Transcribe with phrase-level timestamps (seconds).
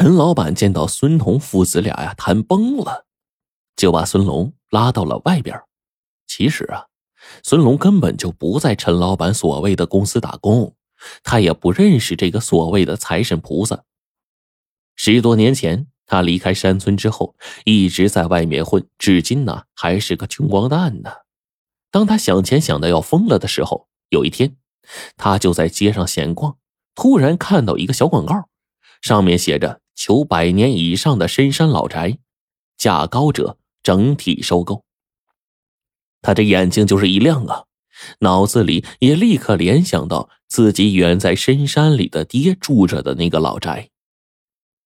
[0.00, 3.04] 陈老板见到孙彤父子俩呀谈崩了，
[3.74, 5.60] 就把孙龙拉到了外边。
[6.24, 6.86] 其实啊，
[7.42, 10.76] 孙龙根本就不在陈老板所谓的公司打工，
[11.24, 13.82] 他也不认识这个所谓的财神菩萨。
[14.94, 17.34] 十多年前，他离开山村之后，
[17.64, 21.10] 一直在外面混，至今呢还是个穷光蛋呢。
[21.90, 24.56] 当他想钱想的要疯了的时候，有一天，
[25.16, 26.56] 他就在街上闲逛，
[26.94, 28.48] 突然看到一个小广告。
[29.00, 32.18] 上面写着“求百年以上的深山老宅，
[32.76, 34.84] 价高者整体收购。”
[36.22, 37.64] 他这眼睛就是一亮啊，
[38.20, 43.90] 脑子里也立刻联想到自己远在深山里的爹住着的那个老宅。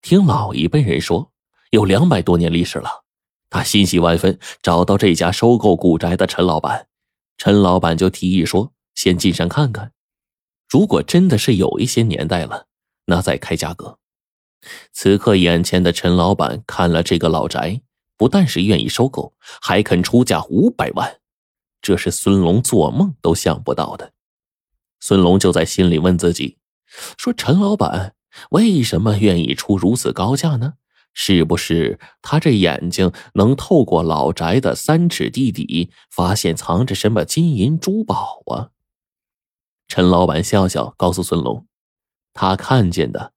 [0.00, 1.32] 听老一辈人说，
[1.70, 3.04] 有两百多年历史了。
[3.50, 6.86] 他欣喜万分，找到这家收购古宅的陈老板。
[7.36, 9.92] 陈老板就提议说：“先进山看看，
[10.68, 12.66] 如果真的是有一些年代了，
[13.06, 13.98] 那再开价格。”
[14.92, 17.80] 此刻，眼前的陈老板看了这个老宅，
[18.16, 21.20] 不但是愿意收购，还肯出价五百万，
[21.80, 24.12] 这是孙龙做梦都想不到的。
[25.00, 26.58] 孙龙就在心里问自己：
[27.16, 28.14] 说陈老板
[28.50, 30.74] 为什么愿意出如此高价呢？
[31.12, 38.70] 是不是他这眼睛能透过老宅的三尺地底，发现藏着什么金银珠宝啊？
[39.88, 41.66] 陈老板笑笑，告诉孙龙，
[42.32, 43.32] 他看见的。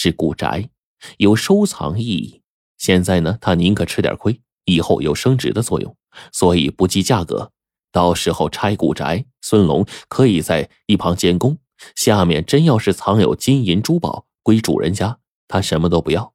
[0.00, 0.70] 是古宅，
[1.16, 2.40] 有收藏意义。
[2.76, 5.96] 现在呢，他宁可吃点亏，以后有升值的作用，
[6.30, 7.50] 所以不计价格。
[7.90, 11.58] 到时候拆古宅，孙龙可以在一旁监工。
[11.96, 15.18] 下面真要是藏有金银珠宝，归主人家，
[15.48, 16.32] 他什么都不要。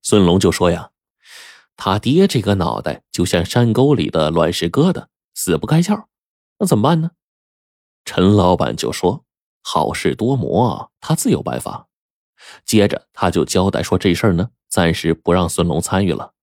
[0.00, 0.92] 孙龙就说呀
[1.76, 6.06] ：“他爹这个脑袋就像山沟里的卵石疙瘩，死不开窍，
[6.58, 7.10] 那怎么办呢？”
[8.06, 9.26] 陈老板就说
[9.60, 11.88] ：“好事多磨，他自有办法。”
[12.64, 16.34] 接着他就交代说：“这事儿呢，暂时不让孙龙参与了，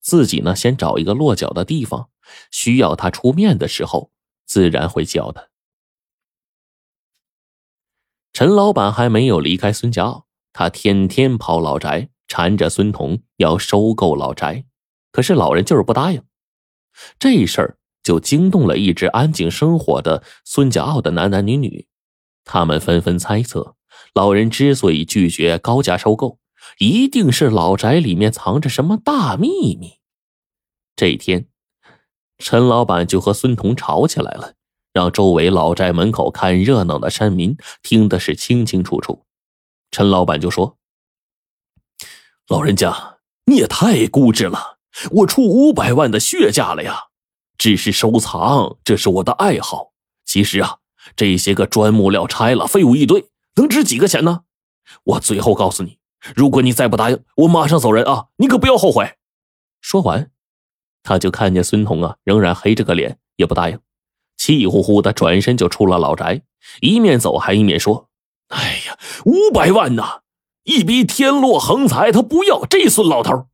[0.00, 2.10] 自己呢先找一个落脚的地方，
[2.50, 4.10] 需要他出面的时候，
[4.46, 5.48] 自然会叫他。”
[8.32, 14.64] 陈老板还没有离开孙家坳，他天天跑老宅，缠着孙彤要收购老宅，
[15.10, 16.22] 可是老人就是不答应。
[17.18, 21.88] 这事儿就惊动了一直安静生活的孙家坳的男男女女，
[22.44, 23.76] 他们纷纷猜测。
[24.14, 26.38] 老人之所以拒绝高价收购，
[26.78, 29.94] 一定是老宅里面藏着什么大秘密。
[30.96, 31.46] 这一天，
[32.38, 34.54] 陈老板就和孙彤吵起来了，
[34.92, 39.24] 让周围老宅门口看热闹的山民听的是清清楚楚。
[39.90, 40.76] 陈老板就说
[42.48, 44.78] ：“老人家，你也太固执了，
[45.12, 47.04] 我出五百万的血价了呀！
[47.56, 49.92] 只是收藏，这是我的爱好。
[50.24, 50.78] 其实啊，
[51.16, 54.44] 这些个砖木料拆了，废物一堆。”能值几个钱呢？
[55.04, 55.98] 我最后告诉你，
[56.34, 58.28] 如果你再不答应，我马上走人啊！
[58.36, 59.16] 你可不要后悔。
[59.80, 60.30] 说完，
[61.02, 63.80] 他就看见孙彤啊，仍然黑着个脸，也不答应，
[64.36, 66.42] 气呼呼的转身就出了老宅，
[66.80, 68.08] 一面走还一面说
[68.48, 70.20] ：“哎呀，五百万呐，
[70.62, 73.48] 一笔天落横财，他不要这孙老头。”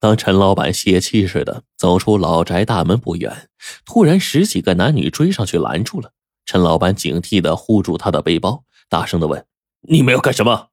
[0.00, 3.48] 当陈老板泄气似的走出老宅大门不远，
[3.84, 6.12] 突然十几个男女追上去拦住了。
[6.44, 8.64] 陈老板警惕的护住他的背包。
[8.88, 9.46] 大声的问
[9.88, 10.68] ：“你们要干什么？”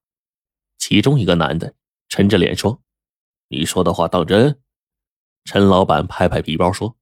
[0.77, 1.73] 其中一个男的
[2.09, 2.81] 沉着脸说
[3.49, 4.59] ：“你说的话当真？”
[5.45, 6.95] 陈老板拍拍皮包说：“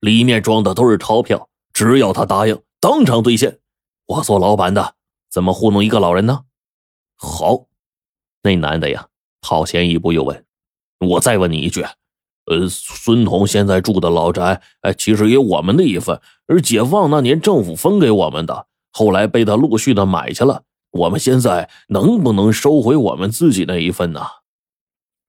[0.00, 3.60] 里面装的都是钞票，只要他答应，当场兑现。
[4.06, 4.94] 我做老板的，
[5.30, 6.44] 怎么糊弄一个老人呢？”
[7.16, 7.66] 好，
[8.42, 9.08] 那男的呀，
[9.40, 10.44] 跑前一步又问
[11.00, 11.82] ：“我再问你一句，
[12.46, 18.66] 呃，孙彤现在住的老宅，哎，其实也我们的一份，而解放那年政府分给我们的。”
[18.98, 24.22] 后来被他陆续的买下了，我们现在能不能收回我们自己那一份呢？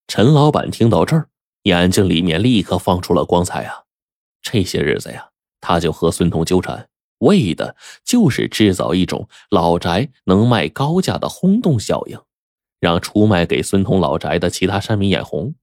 [0.08, 1.28] 陈老板听到这儿，
[1.64, 3.84] 眼睛里面立刻放出了光彩啊！
[4.42, 12.18] 这些日子呀，他就和孙彤纠缠，为的就是制造一种老宅能卖高价的轰动效应，
[12.80, 15.54] 让出卖给孙彤老宅的其他山民眼红，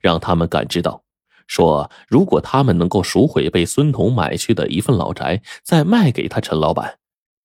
[0.00, 1.02] 让他们感知到，
[1.46, 6.96] 说如果他们能够赎回被孙彤买去的一份老宅，再卖给他陈老板。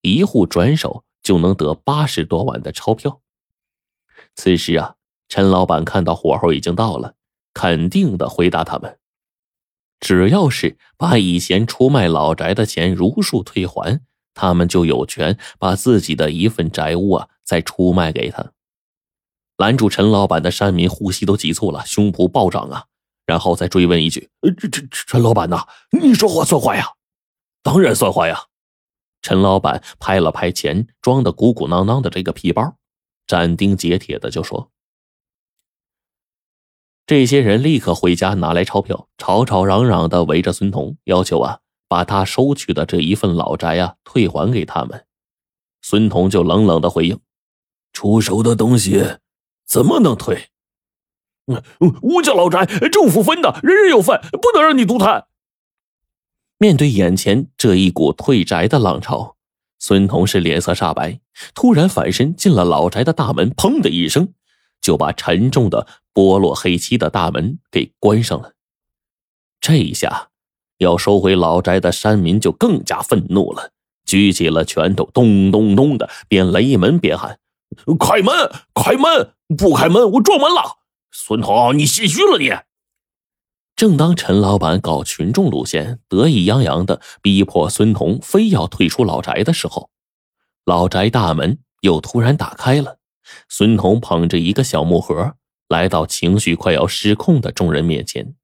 [0.06, 3.22] 一户转手就能得八十多万的钞票。
[4.36, 4.96] 此时啊，
[5.28, 7.16] 陈老板看到火候已经到了，
[7.54, 9.00] 肯定的回答他们
[10.00, 14.02] ：“只要是把以前出卖老宅的钱如数退还，
[14.34, 18.52] 他们就有权把自己的一份宅屋啊再出卖给他。”
[19.58, 22.86] 拦住陈老板的山民呼吸都急促了，胸脯暴涨啊！
[23.26, 26.94] 然后再追问一句：“呃，陈陈老板呐，你说话算话呀？
[27.64, 28.44] 当然算话呀！”
[29.26, 32.76] 陈老板拍了拍钱装的鼓鼓囊囊的这个皮包，
[33.26, 34.70] 斩钉截铁的就说
[37.08, 45.08] ：“这些人立刻回家拿来钞票，吵吵嚷嚷的围着孙彤，要求啊把他收取的这一份老宅啊退还给他们。
[45.82, 47.20] 孙彤就冷冷的回应
[47.94, 49.18] ：“出手的东西
[49.66, 50.50] 怎么能退？
[52.04, 55.26] 吴家老宅政府分的，人人有份，不能让你独贪。”
[56.58, 59.36] 面对眼前这一股退宅的浪潮，
[59.80, 61.20] 孙彤是脸色煞白，
[61.54, 64.34] 突然反身进了老宅的大门，砰的一声。
[64.82, 68.54] 就把沉重的剥落黑漆的大门给关上了。
[69.60, 70.30] 这一下，
[70.78, 73.72] 要收回老宅的山民就更加愤怒了，
[74.06, 77.40] 举起了拳头，咚咚咚的边擂门边喊
[78.00, 78.52] ：“开门！
[78.76, 79.34] 开门！
[79.58, 80.78] 不开门，我撞门了！
[81.12, 82.50] 孙彤，你心虚了你！”
[83.76, 89.90] 正当陈老板搞群众路线，得意洋洋的逼迫孙彤非要退出老宅的时候，
[90.64, 93.00] 老宅大门又突然打开了。
[93.50, 95.36] 孙彤捧着一个小木盒，
[95.68, 98.36] 来到情绪快要失控的众人面前，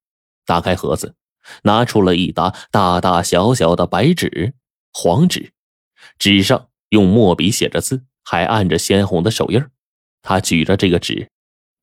[0.46, 1.16] 打开盒子，
[1.64, 4.54] 拿出了一沓大大小小的白纸、
[4.92, 5.54] 黄纸，
[6.20, 9.64] 纸上用墨笔写着字，还按着鲜红的手印
[10.22, 11.30] 他举着这个纸，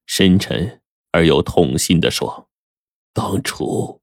[0.07, 2.48] 深沉而又痛心地说
[3.19, 4.01] ：“当初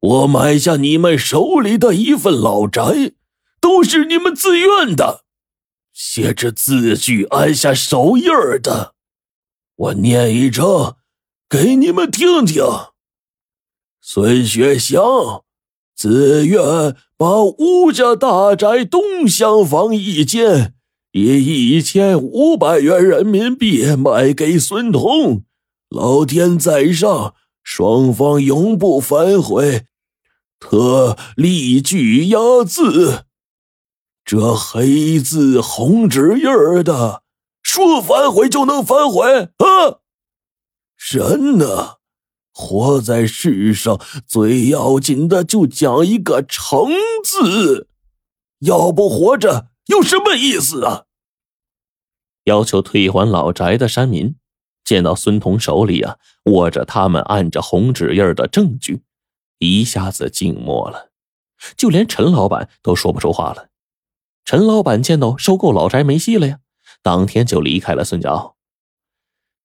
[0.00, 3.12] 我买下你们手里的一份老宅，
[3.60, 5.22] 都是你们自愿的。”
[5.94, 8.26] 写着字据、按下手印
[8.60, 8.94] 的，
[9.76, 10.96] 我念一张
[11.48, 12.64] 给你们听听。
[14.00, 15.00] 孙学祥
[15.94, 16.60] 自愿
[17.16, 20.74] 把吴家大宅东厢房一间
[21.12, 25.44] 以一千五百元人民币卖给孙彤，
[25.88, 29.86] 老天在上，双方永不反悔。
[30.60, 33.24] 特立据押字。
[34.24, 37.24] 这黑字红纸印儿的，
[37.62, 40.00] 说反悔就能反悔啊！
[40.96, 41.96] 人呢，
[42.54, 46.88] 活在世上最要紧的就讲一个诚
[47.22, 47.88] 字，
[48.60, 51.04] 要不活着有什么意思啊？
[52.44, 54.36] 要求退还老宅的山民
[54.84, 59.02] 见到孙彤手里啊握着他们按着红纸印的证据，
[59.58, 61.10] 一下子静默了，
[61.76, 63.70] 就连陈老板都说不出话了。
[64.44, 66.58] 陈老板见到收购老宅没戏了呀，
[67.02, 68.56] 当天就离开了孙家坳。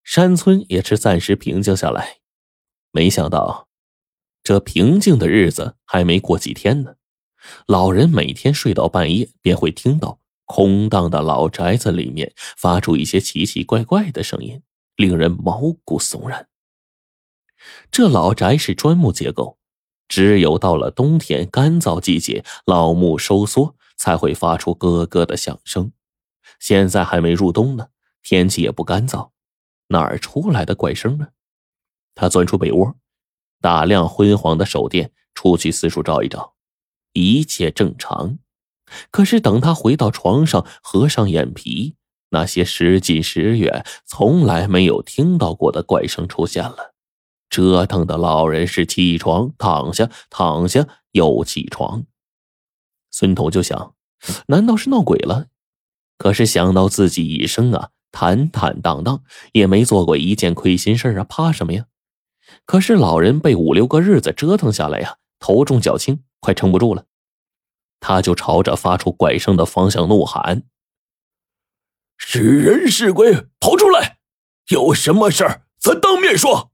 [0.04, 2.18] 山村也是暂时平静下来。
[2.92, 3.68] 没想到，
[4.42, 6.96] 这平静的日子还没过几天呢，
[7.68, 14.64] 老人每天睡到半夜，便会听到空荡的老宅子里面发出一些奇奇怪怪的声音，
[15.00, 16.50] 令人毛骨悚然。
[17.90, 19.58] 这老宅是砖木结构，
[20.10, 23.76] 只有到了冬天干燥季节，老木收缩。
[24.00, 25.92] 才会发出咯咯的响声。
[26.58, 27.90] 现在还没入冬呢，
[28.24, 29.32] 天气也不干燥，
[29.88, 31.28] 哪儿出来的怪声呢？
[32.16, 32.96] 他钻出被窝，
[33.60, 36.54] 打亮昏黄的手电，出去四处照一照，
[37.12, 38.40] 一切正常。
[39.12, 41.98] 可是等他回到床上，合上眼皮，
[42.30, 46.94] 那些时近时远、从来没有听到过的怪声出现了。
[47.50, 52.04] 折腾的老人是起床躺下，躺下又起床。
[53.10, 53.96] 孙彤就想，
[54.48, 55.48] 难道是闹鬼了？
[56.18, 59.24] 可是想到自己一生啊坦坦荡荡，
[59.54, 61.86] 也没做过一件亏心事啊，怕什么呀？
[62.66, 67.06] 可是老人被五六个日子折腾下来呀，头重脚轻，快撑不住了。
[68.00, 70.64] 他就朝着发出怪声的方向怒喊
[72.20, 74.20] ：“是人是鬼，跑出来！
[74.70, 76.72] 有什么事儿咱当面说。”